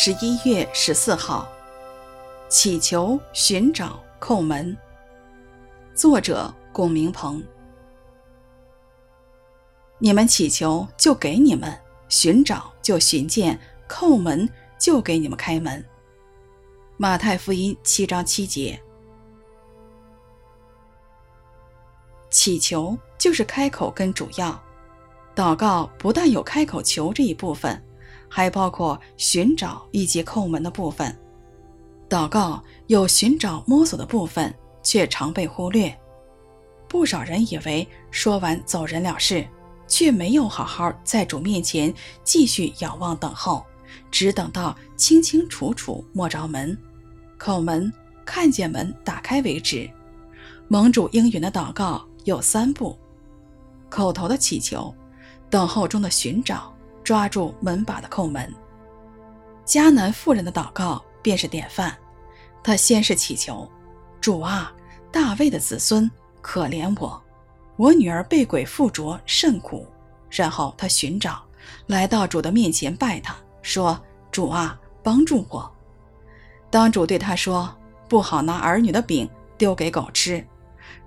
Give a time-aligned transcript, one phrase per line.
[0.00, 1.50] 十一月十四号，
[2.48, 4.76] 祈求、寻找、叩门。
[5.92, 7.42] 作者：龚明鹏。
[9.98, 11.72] 你们祈求，就给你们；
[12.08, 13.58] 寻找，就寻见；
[13.88, 14.48] 叩门，
[14.78, 15.84] 就给你们开门。
[16.96, 18.80] 马太福音七章七节。
[22.30, 24.62] 祈求就是开口跟主要，
[25.34, 27.84] 祷告不但有开口求这一部分，
[28.28, 31.16] 还包括寻找以及叩门的部分。
[32.08, 35.94] 祷告有寻找摸索的部分，却常被忽略。
[36.88, 39.46] 不少人以为说完走人了事。
[39.88, 41.92] 却没有好好在主面前
[42.22, 43.64] 继续仰望等候，
[44.10, 46.76] 只等到清清楚楚摸着门、
[47.38, 47.90] 叩门、
[48.22, 49.90] 看见门打开为止。
[50.68, 52.98] 蒙主应允的祷告有三步：
[53.88, 54.94] 口头的祈求、
[55.48, 56.70] 等候中的寻找、
[57.08, 58.54] 抓住门把的叩门。
[59.64, 61.96] 迦南妇人的祷告便是典范。
[62.62, 63.66] 她先是祈求
[64.20, 64.70] ：“主啊，
[65.10, 66.10] 大卫的子孙，
[66.42, 67.18] 可怜我。”
[67.76, 69.86] 我女儿被鬼附着，甚苦。
[70.30, 71.42] 然后她寻找，
[71.86, 73.98] 来到主的面前拜他，说
[74.30, 75.74] ：“主啊，帮助我。”
[76.68, 77.74] 当主对他说
[78.06, 80.46] ：“不好拿儿女的饼丢给狗吃。”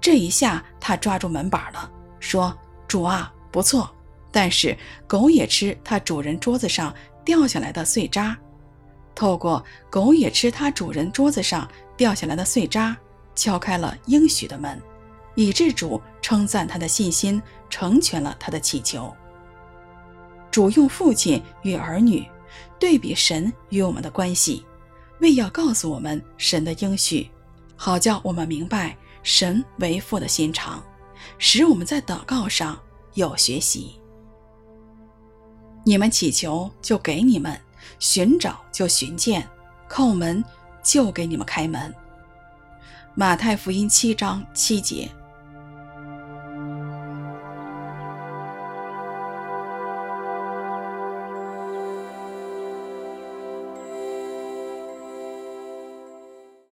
[0.00, 1.90] 这一下他抓住门把了，
[2.20, 2.56] 说
[2.88, 3.94] ：“主啊，不错，
[4.30, 8.36] 但是狗也吃它主人桌子上掉下来的碎渣。”
[9.14, 12.96] 透过狗也吃它主人桌子上掉下来的碎渣，
[13.34, 14.80] 敲开了应许的门。
[15.36, 19.14] 以致主称赞他的信心，成全了他的祈求。
[20.50, 22.26] 主用父亲与儿女
[22.78, 24.66] 对比神与我们的关系，
[25.20, 27.30] 为要告诉我们神的应许，
[27.76, 30.82] 好叫我们明白神为父的心肠，
[31.38, 32.78] 使我们在祷告上
[33.14, 34.00] 有学习。
[35.82, 37.54] 你们祈求，就给你们；
[37.98, 39.42] 寻找，就寻见；
[39.88, 40.44] 叩门，
[40.82, 41.94] 就给你们开门。
[43.14, 45.10] 马太福音七章七节。